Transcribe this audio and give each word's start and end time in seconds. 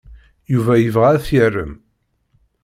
Yuba 0.51 0.73
yebɣa 0.77 1.09
ad 1.13 1.21
t-yarem. 1.25 1.73